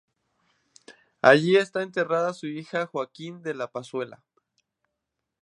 Allí 1.21 1.57
está 1.57 1.83
enterrada 1.83 2.33
su 2.33 2.47
hija 2.47 2.87
Joaquina 2.87 3.37
de 3.37 3.53
la 3.53 3.71
Pezuela. 3.71 4.23